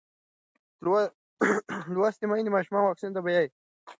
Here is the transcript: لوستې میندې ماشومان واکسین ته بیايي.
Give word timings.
لوستې 1.93 2.25
میندې 2.29 2.51
ماشومان 2.55 2.83
واکسین 2.83 3.11
ته 3.15 3.21
بیايي. 3.25 3.49